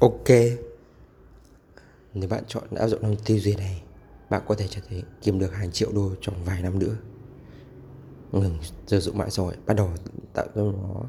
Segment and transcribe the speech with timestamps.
[0.00, 0.28] Ok.
[2.14, 3.82] Nếu bạn chọn áp dụng trong tư duy này
[4.30, 6.96] Bạn có thể trở thành kiếm được hàng triệu đô trong vài năm nữa.
[8.32, 9.90] Ngừng sử dụng mạng xã hội Bắt đầu
[10.32, 11.02] tạo ra nó.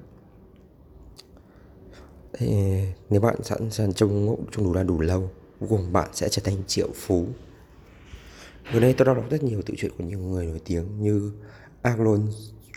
[2.33, 6.09] Thế Nếu bạn sẵn sàng trông ngộ trong đủ là đủ lâu Cuối cùng bạn
[6.13, 7.27] sẽ trở thành triệu phú.
[8.73, 11.31] Gần đây tôi đã đọc rất nhiều tự truyện của nhiều người nổi tiếng như
[11.81, 12.21] Arnold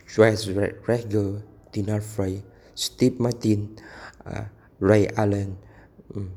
[0.09, 1.39] Schwarzenegger,
[1.73, 2.39] Tina Fey,
[2.77, 3.67] Steve Martin,
[4.29, 4.35] uh,
[4.81, 5.51] Ray Allen,
[6.15, 6.21] Ừ.
[6.21, 6.29] um,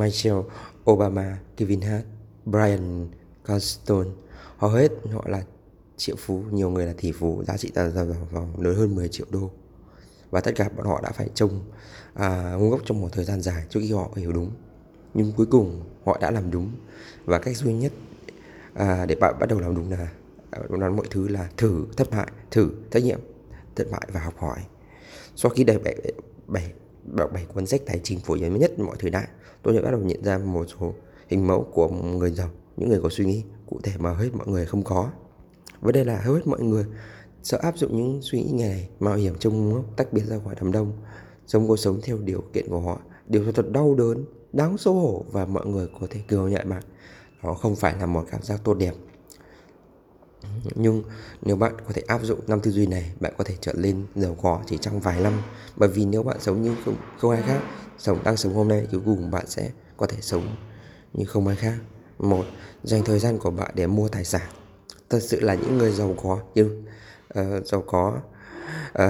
[0.00, 0.42] Michelle
[0.90, 2.04] Obama, Kevin Hart,
[2.44, 3.08] Brian
[3.44, 4.06] Cranston.
[4.56, 5.42] Hầu hết họ là
[5.96, 9.08] triệu phú, nhiều người là tỷ phú, giá trị tài sản vòng lớn hơn 10
[9.08, 9.50] triệu đô.
[10.30, 11.60] Và tất cả bọn họ đã phải trông
[12.14, 14.50] à, ngu ngốc trong một thời gian dài trước khi họ hiểu đúng.
[15.14, 16.70] Nhưng cuối cùng họ đã làm đúng.
[17.24, 17.92] Và cách duy nhất
[18.74, 20.08] à, để bạn bắt đầu làm đúng là
[20.70, 23.20] làm mọi thứ là thử thất bại thử trách nhiệm
[23.76, 24.58] thất bại và học hỏi
[25.36, 25.96] sau khi đầy bảy
[26.46, 26.72] bảy
[27.04, 29.28] bảo bảy cuốn sách tài chính phổ biến nhất mọi thời đại,
[29.62, 30.94] tôi đã bắt đầu nhận ra một số
[31.28, 34.46] hình mẫu của người giàu, những người có suy nghĩ cụ thể mà hết mọi
[34.46, 35.10] người không có.
[35.80, 36.84] Vấn đề là hầu hết mọi người
[37.42, 40.72] sợ áp dụng những suy nghĩ này, mạo hiểm trong tách biệt ra khỏi đám
[40.72, 40.92] đông,
[41.46, 43.00] sống cuộc sống theo điều kiện của họ.
[43.26, 46.82] Điều thật đau đớn, đáng xấu hổ và mọi người có thể cười nhại bạn
[47.44, 48.94] nó không phải là một cảm giác tốt đẹp
[50.74, 51.02] nhưng
[51.42, 54.06] nếu bạn có thể áp dụng năm tư duy này bạn có thể trở lên
[54.14, 55.32] giàu có chỉ trong vài năm.
[55.76, 57.60] Bởi vì nếu bạn sống như không, không ai khác
[57.98, 60.56] sống đang sống hôm nay cuối cùng bạn sẽ có thể sống
[61.12, 61.76] như không ai khác.
[62.18, 62.44] Một
[62.82, 64.48] dành thời gian của bạn để mua tài sản.
[65.10, 66.84] Thật sự là những người giàu có như uh,
[67.28, 68.20] ờ, giàu có
[68.98, 69.02] uh,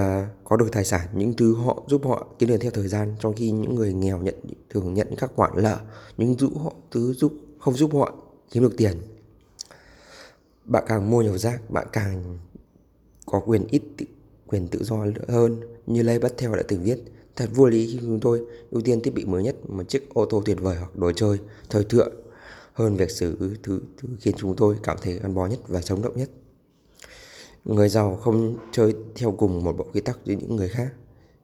[0.43, 3.33] có được tài sản những thứ họ giúp họ kiếm được theo thời gian trong
[3.33, 4.35] khi những người nghèo nhận
[4.69, 5.79] thường nhận các khoản lợ
[6.17, 8.13] những thứ họ thứ giúp không giúp họ
[8.51, 9.14] kiếm được tiền
[10.65, 12.39] bạn càng mua nhiều rác bạn càng
[13.25, 14.05] có quyền ít tự,
[14.47, 15.61] quyền tự do hơn.
[15.87, 16.97] Như Lê Bắt Theo đã từng viết
[17.35, 20.25] thật vô lý khi chúng tôi ưu tiên thiết bị mới nhất một chiếc ô
[20.25, 21.37] tô tuyệt vời hoặc đồ chơi
[21.69, 22.13] thời thượng
[22.73, 26.01] hơn việc xử thứ, thứ khiến chúng tôi cảm thấy gắn bó nhất và sống
[26.01, 26.29] động nhất.
[27.65, 30.93] Người giàu không chơi theo cùng một bộ quy tắc như những người khác.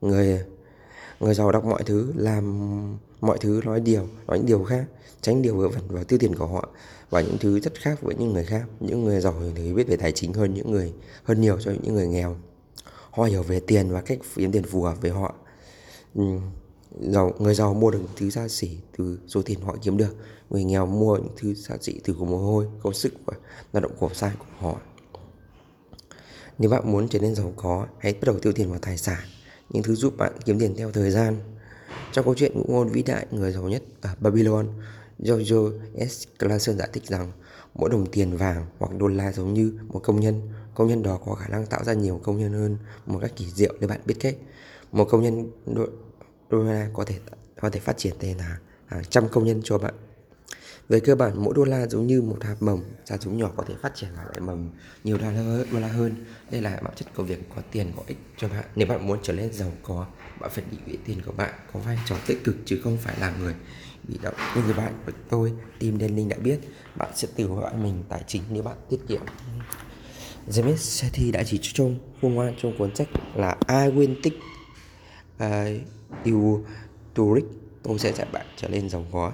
[0.00, 0.44] Người
[1.20, 4.84] người giàu đọc mọi thứ làm mọi thứ nói điều nói những điều khác
[5.20, 6.68] tránh điều vớ vẩn và tiêu tiền của họ
[7.10, 8.64] và những thứ rất khác với những người khác.
[8.80, 10.92] Những người giàu thì biết về tài chính hơn những người
[11.24, 12.36] hơn nhiều cho những người nghèo.
[13.10, 15.34] Họ hiểu về tiền và cách kiếm tiền phù hợp với họ.
[16.14, 16.22] Ừ,
[17.00, 20.16] giàu người giàu mua được những thứ xa xỉ từ số tiền họ kiếm được.
[20.50, 23.34] Người nghèo mua những thứ xa xỉ từ của mồ hôi công sức và
[23.72, 24.80] lao động khổ sai của họ.
[26.58, 29.20] Nếu bạn muốn trở nên giàu có hãy bắt đầu tiêu tiền vào tài sản.
[29.70, 31.36] Những thứ giúp bạn kiếm tiền theo thời gian
[32.12, 34.68] trong câu chuyện ngụ ngôn vĩ đại người giàu nhất ở Babylon
[35.18, 35.70] Giorgio
[36.08, 36.24] S.
[36.38, 37.32] Clason giải thích rằng
[37.74, 40.40] mỗi đồng tiền vàng hoặc đô la giống như một công nhân.
[40.74, 43.50] Công nhân đó có khả năng tạo ra nhiều công nhân hơn một cách kỳ
[43.50, 44.36] diệu nếu bạn biết cách.
[44.92, 45.86] Một công nhân đô,
[46.50, 47.14] đô la có thể
[47.60, 49.94] có thể phát triển thành là hàng trăm công nhân cho bạn.
[50.92, 53.64] Về cơ bản mỗi đô la giống như một hạt mầm, hạt giống nhỏ có
[53.68, 54.70] thể phát triển lại mầm
[55.04, 56.14] nhiều đô la, đô la hơn.
[56.50, 58.64] Đây là bản chất của việc có tiền có ích cho bạn.
[58.76, 60.06] Nếu bạn muốn trở nên giàu có,
[60.40, 63.16] bạn phải định vị tiền của bạn có vai trò tích cực chứ không phải
[63.20, 63.54] là người
[64.08, 66.58] bị động như người bạn của tôi tìm đến linh đã biết
[66.96, 69.22] bạn sẽ tự gọi mình tài chính nếu bạn tiết kiệm
[70.48, 74.36] James Sethi đã chỉ cho trong khôn ngoan trong cuốn sách là I Win take
[75.36, 76.64] uh, You
[77.14, 77.46] to Rich
[77.82, 79.32] tôi sẽ dạy bạn trở nên giàu có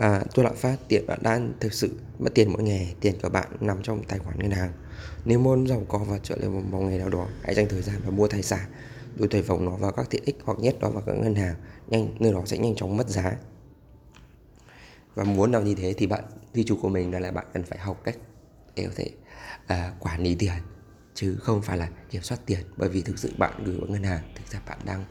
[0.00, 3.28] à, tôi lạm phát tiền bạn đang thực sự mất tiền mỗi ngày tiền của
[3.28, 4.72] bạn nằm trong tài khoản ngân hàng.
[5.24, 7.82] Nếu muốn giàu có và trở lên một, một ngày nào đó hãy dành thời
[7.82, 8.70] gian và mua tài sản
[9.16, 11.54] đổi thầy vòng nó vào các tiện ích hoặc nhét nó vào các ngân hàng
[11.86, 13.36] nhanh nơi đó sẽ nhanh chóng mất giá.
[15.14, 17.62] Và muốn làm như thế thì bạn ghi chú của mình đó là bạn cần
[17.62, 18.16] phải học cách
[18.74, 19.10] để có thể
[19.64, 20.52] uh, quản lý tiền
[21.14, 22.60] chứ không phải là kiểm soát tiền.
[22.76, 25.04] Bởi vì thực sự bạn gửi vào ngân hàng thực ra bạn đang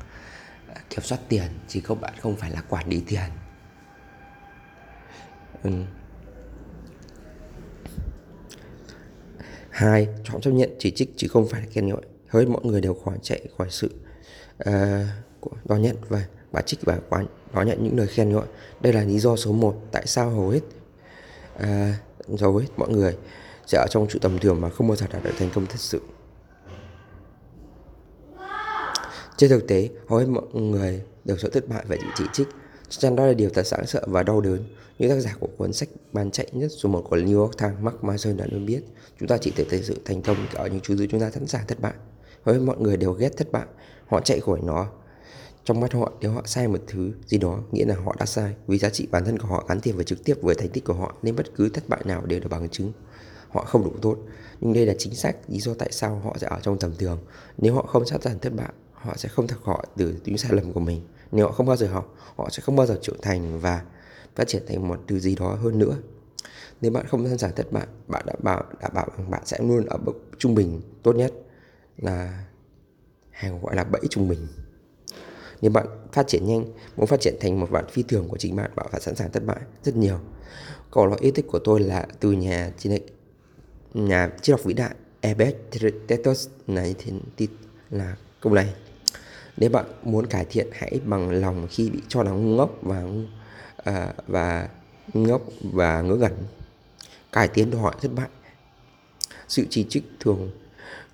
[0.71, 3.29] uh, kiểm soát tiền chỉ không bạn không phải là quản lý tiền
[5.67, 5.73] ừ.
[9.69, 12.01] hai chọn chấp nhận chỉ trích chứ không phải là khen ngợi.
[12.27, 13.89] Hầu hết mọi người đều khỏi chạy khỏi sự
[14.69, 18.45] uh, đón nhận và bà trích và quán đón nhận những lời khen ngợi.
[18.81, 20.61] Đây là lý do số 1 tại sao hầu hết
[21.59, 21.89] ờ,
[22.33, 23.17] uh, hầu hết mọi người
[23.65, 25.79] sẽ ở trong sự tầm thường mà không bao giờ đạt được thành công thật
[25.79, 26.01] sự.
[29.37, 32.47] Trên thực tế hầu hết mọi người đều sợ thất bại và bị chỉ trích
[32.89, 34.63] chắc đó là điều thật đáng sợ và đau đớn.
[34.99, 37.79] Như tác giả của cuốn sách bán chạy nhất số một của New York Times,
[37.81, 38.81] Mark Mason đã luôn biết.
[39.19, 41.67] Chúng ta chỉ thể thấy sự thành công ở những thứ chúng ta sẵn sàng
[41.67, 41.93] thất bại.
[42.43, 43.65] Với mọi người đều ghét thất bại.
[44.07, 44.87] Họ chạy khỏi nó.
[45.63, 48.53] Trong mắt họ, nếu họ sai một thứ gì đó, nghĩa là họ đã sai.
[48.67, 50.85] Vì giá trị bản thân của họ gắn tiền và trực tiếp với thành tích
[50.85, 52.91] của họ, nên bất cứ thất bại nào đều là bằng chứng.
[53.49, 54.17] Họ không đủ tốt.
[54.61, 57.19] Nhưng đây là chính xác lý do tại sao họ sẽ ở trong tầm thường.
[57.57, 60.51] Nếu họ không sẵn sàng thất bại, họ sẽ không thoát khỏi từ những sai
[60.53, 61.01] lầm của mình
[61.31, 63.81] nếu họ không bao giờ học, họ sẽ không bao giờ trưởng thành và
[64.35, 65.95] phát triển thành một thứ gì đó hơn nữa.
[66.81, 69.57] Nếu bạn không sẵn sàng thất bại, bạn đã bảo đã bảo rằng bạn sẽ
[69.61, 71.33] luôn ở mức trung bình tốt nhất
[71.97, 72.45] là
[73.31, 74.47] hàng gọi là bẫy trung bình.
[75.61, 76.65] Nếu bạn phát triển nhanh,
[76.97, 79.31] muốn phát triển thành một bạn phi thường của chính bạn bạn phải sẵn sàng
[79.31, 80.19] thất bại rất nhiều.
[80.91, 82.99] Câu nói yêu thích của tôi là từ nhà trên
[83.93, 86.95] nhà triết học vĩ đại Epictetus này
[87.37, 87.47] thì
[87.89, 88.73] là câu này
[89.57, 93.03] nếu bạn muốn cải thiện hãy bằng lòng khi bị cho là ngu ngốc và
[93.77, 94.69] à, và
[95.13, 95.41] ngốc
[95.73, 96.33] và ngớ ngẩn.
[97.31, 98.29] Cải tiến đòi hỏi thất bại.
[99.47, 100.51] Sự chỉ trích thường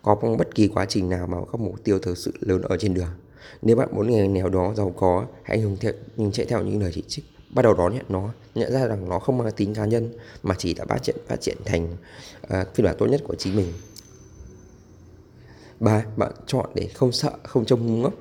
[0.01, 2.77] có trong bất kỳ quá trình nào mà có mục tiêu thực sự lớn ở
[2.77, 3.09] trên đường.
[3.61, 6.81] Nếu bạn muốn nghề nào đó giàu có hãy hướng theo nhưng chạy theo những
[6.81, 7.25] lời chỉ trích.
[7.49, 10.13] Bắt đầu đón nhận nó nhận ra rằng nó không mang tính cá nhân
[10.43, 11.97] mà chỉ đã phát triển phát triển thành
[12.43, 13.73] uh, phiên bản tốt nhất của chính mình.
[15.79, 18.13] Ba bạn chọn để không sợ không trông ngu ngốc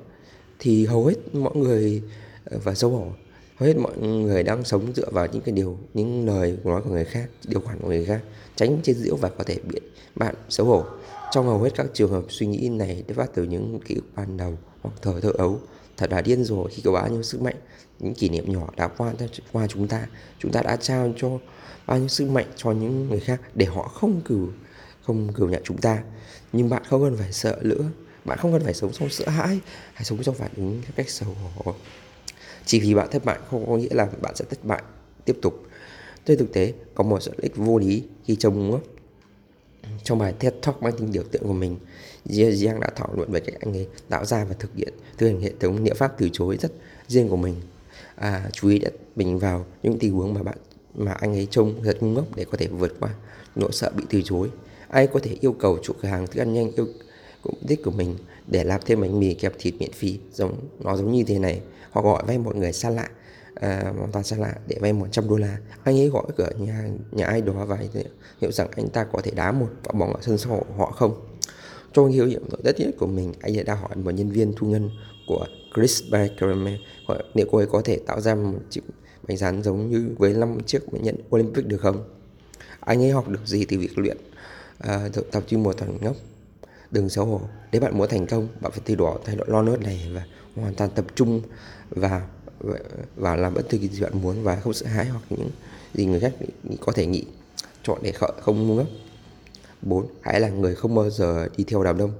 [0.63, 2.01] thì hầu hết mọi người
[2.45, 3.07] ờ, và xấu hổ.
[3.55, 6.89] Hầu hết mọi người đang sống dựa vào những cái điều, những lời nói của
[6.89, 8.21] người khác, điều khoản của người khác,
[8.55, 9.79] tránh chế giễu và có thể bị
[10.15, 10.83] bạn xấu hổ.
[11.31, 14.05] Trong hầu hết các trường hợp suy nghĩ này được phát từ những ký ức
[14.15, 15.59] ban đầu hoặc thời thơ ấu.
[15.97, 17.55] Thật là điên rồ khi có bao nhiêu sức mạnh,
[17.99, 19.13] những kỷ niệm nhỏ đã qua
[19.51, 20.07] qua chúng ta.
[20.39, 21.29] Chúng ta đã trao cho
[21.87, 24.47] bao nhiêu sức mạnh cho những người khác để họ không cử
[25.01, 26.03] không cử nhận chúng ta.
[26.53, 27.83] Nhưng bạn không cần phải sợ nữa
[28.25, 29.59] bạn không cần phải sống trong sợ hãi
[29.93, 31.73] hay sống trong phản ứng theo cách xấu hổ.
[32.65, 34.83] Chỉ vì bạn thất bại không có nghĩa là bạn sẽ thất bại
[35.25, 35.63] tiếp tục.
[36.25, 38.79] Trên thực tế có một sự ích vô lý khi trông
[40.03, 41.77] trong bài TED Talk mang tính biểu tượng của mình.
[42.25, 45.41] Giang đã thảo luận về cách anh ấy tạo ra và thực hiện thực hiện
[45.41, 46.71] hệ thống nghĩa pháp từ chối rất
[47.07, 47.55] riêng của mình.
[48.15, 50.57] À, chú ý đặt mình vào những tình huống mà bạn
[50.95, 53.09] mà anh ấy trông rất ngu ngốc để có thể vượt qua
[53.55, 54.49] nỗi sợ bị từ chối.
[54.89, 56.87] Ai có thể yêu cầu chủ cửa hàng thức ăn nhanh yêu
[57.43, 58.15] cũng đích của mình
[58.47, 60.19] để làm thêm bánh mì kẹp thịt miễn phí.
[60.33, 61.61] Giống nó giống như thế này.
[61.91, 63.09] Họ gọi vay một người xa lạ
[63.55, 65.57] à, hoàn toàn xa lạ để vay 100 đô la.
[65.83, 67.77] Anh ấy gọi cửa nhà nhà ai đó và
[68.41, 71.27] hiểu rằng anh ta có thể đá một quả bóng ở sân sau họ không?
[71.93, 74.67] Trong hiểu nghiệm đất nhất của mình anh ấy đã hỏi một nhân viên thu
[74.67, 74.89] ngân
[75.27, 75.45] của
[75.75, 76.77] Chris Beckerman
[77.33, 78.81] liệu cô ấy có thể tạo ra một chiếc
[79.27, 82.03] bánh rán giống như với năm chiếc bệnh nhân Olympic được không?
[82.79, 84.17] Anh ấy học được gì từ việc luyện
[84.79, 86.15] à, tập chuyên một thằng ngốc?
[86.93, 87.41] Đừng xấu hổ.
[87.71, 90.25] Nếu bạn muốn thành công, bạn phải từ bỏ thay đổi lo nớt này và
[90.55, 91.41] hoàn toàn tập trung
[91.89, 92.27] và
[93.15, 95.49] và làm bất cứ gì bạn muốn và không sợ hãi hoặc những
[95.93, 96.33] gì người khác
[96.81, 97.25] có thể nghĩ.
[97.83, 98.11] Chọn để
[98.41, 98.87] không ngu ngốc.
[99.81, 100.07] 4.
[100.21, 102.11] Hãy là người không bao giờ đi theo đám đông.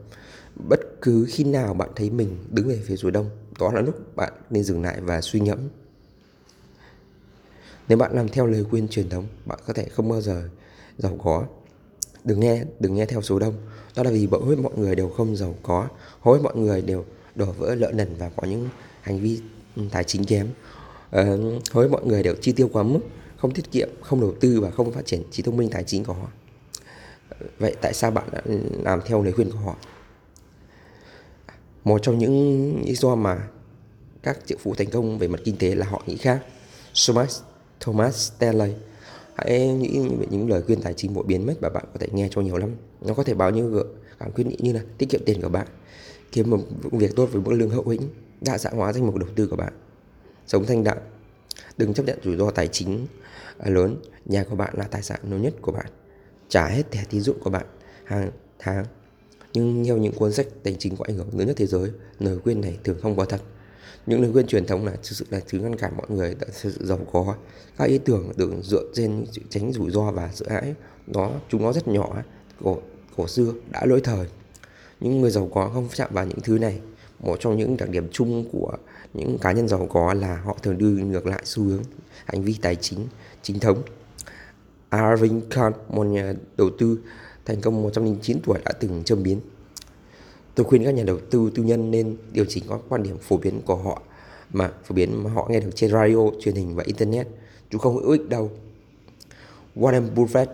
[0.70, 3.30] Bất cứ khi nào bạn thấy mình đứng về phía số đông,
[3.60, 5.60] Đó là lúc bạn nên dừng lại và suy ngẫm.
[7.88, 10.50] Nếu bạn làm theo lời khuyên truyền thống, Bạn có thể không bao giờ
[10.98, 11.46] giàu có.
[12.24, 13.54] Đừng nghe, đừng nghe theo số đông.
[13.96, 15.88] Đó là vì hầu hết mọi người đều không giàu có.
[16.22, 17.06] Hầu hết mọi người đều
[17.36, 18.70] đổ vỡ lỡ nần và có những
[19.02, 19.42] hành vi
[19.76, 20.48] ừ, tài chính kém.
[21.12, 21.38] Ờ,
[21.72, 23.00] hầu hết mọi người đều chi tiêu quá mức
[23.38, 26.04] không tiết kiệm không đầu tư và không phát triển trí thông minh tài chính
[26.04, 26.28] của họ.
[27.60, 28.42] Vậy tại sao bạn đã
[28.84, 29.76] làm theo lời khuyên của họ?
[31.84, 33.48] Một trong những lý do mà
[34.24, 36.44] các triệu phú thành công về mặt kinh tế là họ nghĩ khác.
[37.08, 37.42] Thomas
[37.80, 38.74] Thomas Stanley
[39.36, 42.08] hãy nghĩ về những lời khuyên tài chính phổ biến mất mà bạn có thể
[42.12, 42.70] nghe cho nhiều lắm.
[43.02, 43.84] Nó có thể bao nhiêu
[44.20, 45.68] cảm khuyên nghĩ như là tiết kiệm tiền của bạn,
[46.32, 46.60] kiếm một
[46.92, 48.02] công việc tốt với mức lương hậu hĩnh,
[48.42, 49.74] đa dạng hóa danh mục đầu tư của bạn,
[50.48, 50.98] sống thanh đạm.
[51.78, 53.08] Đừng chấp nhận rủi ro tài chính
[53.66, 55.86] lớn, nhà của bạn là tài sản lớn nhất của bạn,
[56.50, 57.66] trả hết thẻ tín dụng của bạn
[58.04, 58.86] hàng tháng.
[59.54, 62.40] Nhưng theo những cuốn sách tài chính có ảnh hưởng lớn nhất thế giới, lời
[62.44, 63.42] khuyên này thường không có thật
[64.06, 66.48] những lời khuyên truyền thống là thực sự là thứ ngăn cản mọi người đã
[66.52, 67.36] sự giàu có
[67.78, 70.76] các ý tưởng được dựa trên sự tránh rủi ro và sợ hãi
[71.08, 72.24] nó chúng nó rất nhỏ
[72.64, 72.78] cổ
[73.18, 74.28] cổ xưa đã lỗi thời.
[75.00, 76.80] Những người giàu có không chạm vào những thứ này.
[77.20, 78.72] Một trong những đặc điểm chung của
[79.14, 81.84] những cá nhân giàu có là họ thường đưa ngược lại xu hướng
[82.26, 83.08] hành vi tài chính
[83.42, 83.82] chính thống.
[84.90, 87.00] Arvin Khan, một nhà đầu tư
[87.46, 89.40] thành công 109 tuổi đã từng châm biến.
[90.56, 93.38] Tôi khuyên các nhà đầu tư tư nhân nên điều chỉnh các quan điểm phổ
[93.38, 94.02] biến của họ
[94.54, 97.28] mà phổ biến mà họ nghe được trên radio, truyền hình và internet.
[97.72, 98.52] chứ không hữu ích đâu.
[99.76, 100.46] Warren Buffett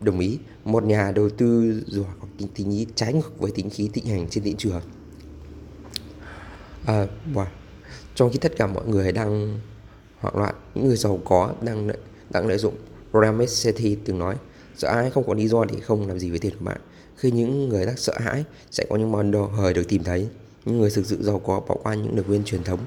[0.00, 3.70] đồng ý một nhà đầu tư dù có tính, tính ý trái ngược với tính
[3.70, 4.80] khí thịnh hành trên thị trường.
[6.86, 7.46] À, wow.
[8.14, 9.60] Trong khi tất cả mọi người đang
[10.18, 11.88] hoảng loạn, những người giàu có đang
[12.30, 12.74] đang lợi dụng
[13.12, 14.36] Ramesh Sethi từng nói,
[14.76, 16.80] sợ ai không có lý do để không làm gì với tiền của bạn.
[17.18, 20.28] Khi những người đang sợ hãi, sẽ có những món đồ hời được tìm thấy.
[20.64, 22.80] Những người thực sự giàu có bỏ qua những lời khuyên truyền thống.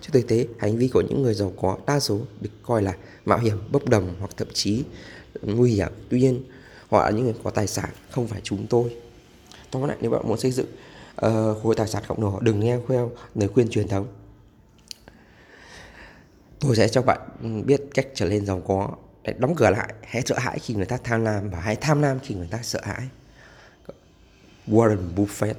[0.00, 2.96] Trên thực tế, hành vi của những người giàu có đa số được coi là
[3.24, 4.84] mạo hiểm, bốc đồng hoặc thậm chí
[5.42, 5.92] nguy hiểm.
[6.08, 6.42] Tuy nhiên,
[6.90, 8.96] họ là những người có tài sản, không phải chúng tôi.
[9.70, 10.66] Tóm lại, nếu bạn muốn xây dựng
[11.16, 14.06] ờ, uh, khối tài sản cộng đồng, đừng nghe theo lời khuyên truyền thống.
[16.60, 18.90] tôi sẽ cho bạn ừ, biết cách trở nên giàu có
[19.38, 22.18] đóng cửa lại hãy sợ hãi khi người ta tham lam và hãy tham lam
[22.20, 23.08] khi người ta sợ hãi
[24.70, 25.54] Warren Buffett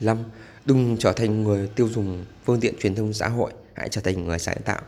[0.00, 0.18] 5.
[0.64, 4.26] Đừng trở thành người tiêu dùng phương tiện truyền thông xã hội, hãy trở thành
[4.26, 4.80] người sáng tạo.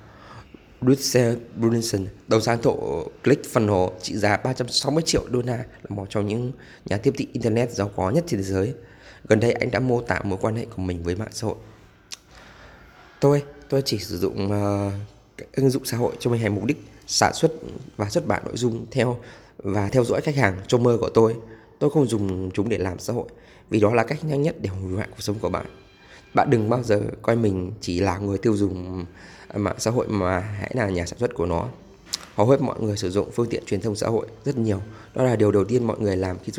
[0.81, 6.27] Russell Brunson, đầu sáng tổ ClickFunnels trị giá 360 triệu đô la là một trong
[6.27, 6.53] những
[6.85, 8.75] nhà tiếp thị Internet giàu có nhất trên thế giới.
[9.29, 11.57] Gần đây anh đã mô tả mối quan hệ của mình với mạng xã hội.
[13.21, 14.93] Tôi, tôi chỉ sử dụng uh,
[15.53, 17.53] ứng dụng xã hội cho mình hai mục đích sản xuất
[17.97, 19.19] và xuất bản nội dung theo
[19.59, 21.35] và theo dõi khách hàng cho mơ của tôi.
[21.79, 23.29] Tôi không dùng chúng để làm xã hội
[23.71, 25.67] vì đó là cách nhanh nhất để hủy hoại cuộc sống của bạn.
[26.35, 29.05] Bạn đừng bao giờ coi mình chỉ là người tiêu dùng
[29.49, 31.69] à, mạng xã hội mà hãy là nhà sản xuất của nó.
[32.35, 34.81] Hầu hết mọi người sử dụng phương tiện truyền thông xã hội rất nhiều.
[35.15, 36.53] Đó là điều đầu tiên mọi người làm khi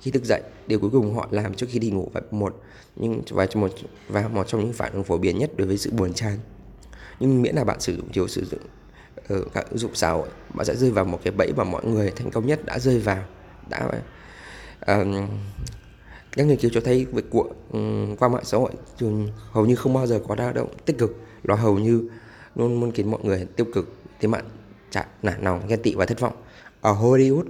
[0.00, 0.42] khi thức dậy.
[0.66, 2.62] Điều cuối cùng họ làm trước khi đi ngủ và một
[2.96, 3.72] nhưng và một
[4.08, 6.38] và một trong những phản ứng phổ biến nhất đối với sự buồn chán.
[7.20, 8.60] Nhưng miễn là bạn sử dụng thiếu sử dụng
[9.28, 11.84] ở các ứng dụng xã hội, bạn sẽ rơi vào một cái bẫy mà mọi
[11.84, 13.24] người thành công nhất đã rơi vào.
[13.68, 13.88] Đã
[14.80, 15.30] uh,
[16.32, 19.74] các nghiên cứu cho thấy việc của um, qua mạng xã hội thường hầu như
[19.74, 22.10] không bao giờ có tác động tích cực nó hầu như
[22.54, 24.44] luôn muốn khiến mọi người tiêu cực thế mạng
[24.90, 26.32] chả nản lòng ghen tị và thất vọng.
[26.80, 27.44] Ở Hollywood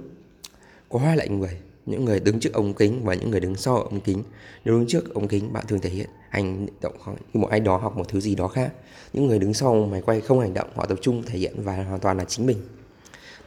[0.89, 3.77] có hai loại người những người đứng trước ống kính và những người đứng sau
[3.77, 4.23] ống kính.
[4.65, 6.93] Nếu đứng trước ống kính bạn thường thể hiện hành động
[7.33, 8.73] như một ai đó hoặc một thứ gì đó khác.
[9.13, 11.83] Những người đứng sau máy quay không hành động họ tập trung thể hiện và
[11.83, 12.57] hoàn toàn là chính mình.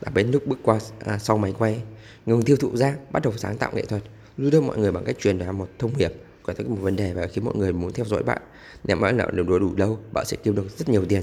[0.03, 1.83] Đã đến lúc bước qua à, sau máy quay
[2.27, 4.03] ngừng tiêu thụ ra bắt đầu sáng tạo nghệ thuật.
[4.39, 6.13] Giúp đỡ mọi người bằng cách truyền đạt một thông điệp
[6.43, 8.43] có tới một vấn đề và khiến mọi người muốn theo dõi bạn.
[8.85, 11.23] Nếu bạn nào được đủ lâu bạn sẽ kiếm được rất nhiều tiền.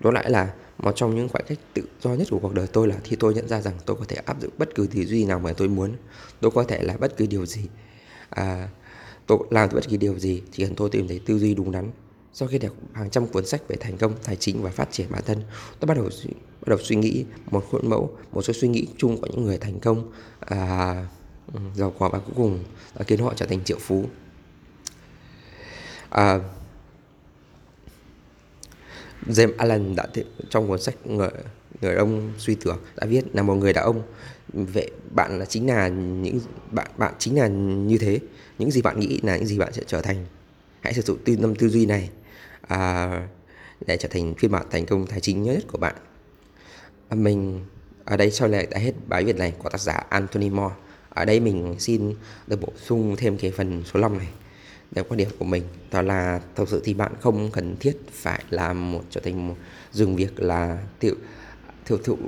[0.00, 2.88] Đó lại là một trong những khoảnh khắc tự do nhất của cuộc đời tôi
[2.88, 5.24] là khi tôi nhận ra rằng tôi có thể áp dụng bất cứ tư duy
[5.24, 5.92] nào mà tôi muốn.
[6.40, 7.62] Tôi có thể là bất cứ điều gì
[8.30, 8.68] à,
[9.26, 11.90] tôi làm bất kỳ điều gì chỉ cần tôi tìm thấy tư duy đúng đắn
[12.32, 15.06] sau khi đọc hàng trăm cuốn sách về thành công tài chính và phát triển
[15.10, 15.42] bản thân
[15.80, 16.04] tôi bắt đầu
[16.60, 19.58] bắt đầu suy nghĩ một khuôn mẫu một số suy nghĩ chung của những người
[19.58, 21.06] thành công à,
[21.74, 22.64] giàu có và cuối cùng
[22.98, 24.04] đã khiến họ trở thành triệu phú.
[26.10, 26.38] À,
[29.26, 30.06] James Allen đã
[30.50, 31.30] trong cuốn sách người,
[31.80, 34.02] người ông suy tưởng đã viết là một người đàn ông
[34.52, 38.18] vậy bạn là chính là những bạn bạn chính là như thế
[38.58, 40.26] những gì bạn nghĩ là những gì bạn sẽ trở thành.
[40.80, 42.10] Hãy sử dụng tư tâm tư duy này
[42.72, 43.22] à,
[43.86, 45.94] để trở thành phiên bản thành công tài chính nhất của bạn.
[47.08, 47.64] À, mình
[48.04, 50.74] ở đây sau này đã hết bài viết này của tác giả Anthony Moore.
[51.08, 52.14] Ở đây mình xin
[52.46, 54.28] được bổ sung thêm cái phần số 5 này.
[54.94, 58.44] Theo quan điểm của mình đó là thực sự thì bạn không cần thiết phải
[58.50, 59.54] làm một trở thành một
[59.92, 61.14] dừng việc là tiêu
[61.88, 62.18] tiêu thụ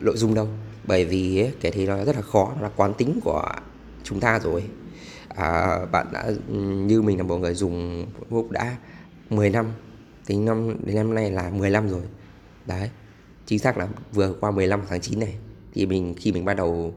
[0.00, 0.48] nội dung đâu.
[0.84, 3.44] Bởi vì ấy, cái thế nó rất là khó nó là quán tính của
[4.04, 4.64] chúng ta rồi.
[5.28, 6.30] À, bạn đã
[6.86, 8.76] như mình là một người dùng Facebook đã
[9.30, 9.72] 10 năm
[10.26, 12.02] tính năm đến năm nay là 15 rồi.
[12.66, 12.90] Đấy
[13.46, 15.38] chính xác là vừa qua 15 tháng 9 này
[15.74, 16.94] thì mình khi mình bắt đầu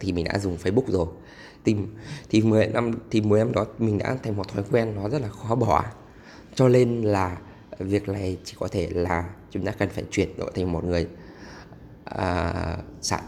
[0.00, 1.06] thì mình đã dùng Facebook rồi.
[1.64, 1.76] Thì
[2.30, 5.22] thì 10 năm thì 10 năm đó mình đã thành một thói quen nó rất
[5.22, 5.84] là khó bỏ.
[6.54, 7.38] Cho nên là
[7.78, 11.06] việc này chỉ có thể là chúng ta cần phải chuyển đổi thành một người
[12.04, 13.24] à, sáng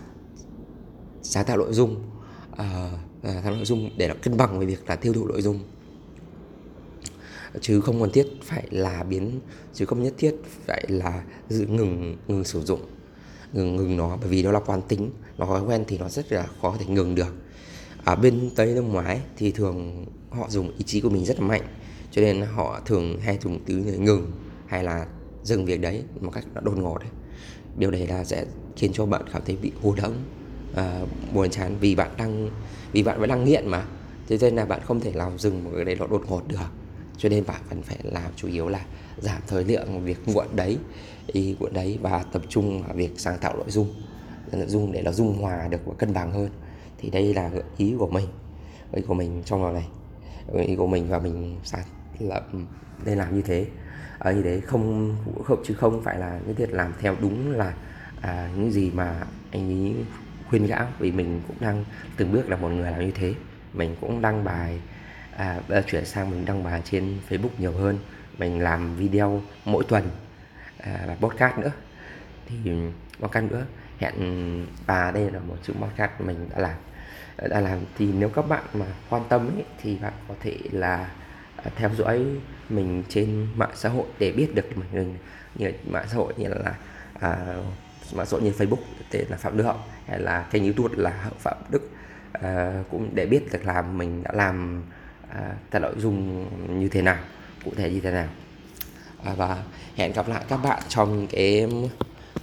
[1.22, 2.10] sáng tạo nội dung
[2.56, 2.90] à,
[3.22, 5.60] sáng tạo nội dung để nó cân bằng với việc là tiêu thụ nội dung
[7.60, 9.40] chứ không cần thiết phải là biến
[9.74, 10.34] chứ không nhất thiết
[10.66, 12.80] phải là giữ ngừng ngừng sử dụng
[13.52, 16.32] ngừng ngừng nó bởi vì nó là quán tính nó thói quen thì nó rất
[16.32, 17.34] là khó thể ngừng được.
[18.04, 21.46] Ở bên tây nước ngoài thì thường họ dùng ý chí của mình rất là
[21.46, 21.62] mạnh
[22.10, 24.32] cho nên họ thường hay dùng từ ngừng
[24.66, 25.06] hay là
[25.42, 27.10] dừng việc đấy một cách đột ngột đấy
[27.76, 28.44] điều này là sẽ
[28.76, 30.22] khiến cho bạn cảm thấy bị hụt hẫng
[30.74, 31.00] à,
[31.34, 32.50] buồn chán vì bạn đang
[32.92, 33.84] vì bạn vẫn đang nghiện mà.
[34.28, 36.56] Thế nên là bạn không thể nào dừng một cái đấy nó đột ngột được
[37.20, 38.80] cho nên bạn cần phải làm chủ yếu là
[39.18, 40.78] giảm thời lượng việc muộn đấy
[41.26, 43.94] ý muộn đấy và tập trung vào việc sáng tạo nội dung.
[44.52, 46.50] Nội dung để nó dung hòa được và cân bằng hơn.
[46.98, 48.26] Thì đây là gợi ý của mình
[48.92, 49.86] gợi ý của mình trong lần này.
[50.52, 51.84] Gợi ý của mình và mình sáng
[52.18, 52.40] là
[53.04, 53.66] nên làm như thế.
[54.18, 57.74] À, như thế không không chứ không phải là nhất thiết làm theo đúng là
[58.20, 59.94] à, những gì mà anh ấy
[60.48, 60.78] khuyên gã.
[60.98, 61.84] Vì mình cũng đang
[62.16, 63.34] từng bước là một người làm như thế.
[63.72, 64.80] Mình cũng đăng bài
[65.40, 67.98] à, bây giờ chuyển sang mình đăng bài trên Facebook nhiều hơn.
[68.38, 70.10] Mình làm video mỗi tuần
[70.78, 71.72] à, và podcast nữa.
[72.46, 72.56] Thì
[73.20, 73.64] podcast nữa
[73.98, 76.74] hẹn và đây là một chữ podcast mình đã làm.
[77.36, 77.78] Ờ, đã làm.
[77.98, 81.10] Thì nếu các bạn mà quan tâm ấy, thì bạn có thể là
[81.56, 82.26] à, theo dõi
[82.68, 85.14] mình trên mạng xã hội để biết được mình
[85.54, 86.74] như mạng xã hội như là
[87.20, 87.56] à,
[88.14, 91.10] mạng xã hội như Facebook tên là Phạm Đức Hậu hay là kênh YouTube là
[91.10, 91.90] Hậu Phạm Đức.
[92.32, 94.82] À, cũng để biết được là mình đã làm
[95.34, 96.46] à, nội dung
[96.80, 97.18] như thế nào?
[97.64, 98.28] Cụ thể như thế nào?
[99.24, 99.62] À, và
[99.96, 101.66] hẹn gặp lại các bạn trong cái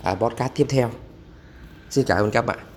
[0.04, 0.92] à, podcast tiếp theo.
[1.90, 2.77] Xin cảm ơn các bạn.